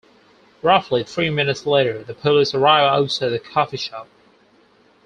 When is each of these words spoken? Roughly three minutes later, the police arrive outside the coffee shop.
Roughly 0.63 1.03
three 1.03 1.29
minutes 1.29 1.67
later, 1.67 2.03
the 2.03 2.15
police 2.15 2.55
arrive 2.55 2.91
outside 2.91 3.29
the 3.29 3.37
coffee 3.37 3.77
shop. 3.77 4.07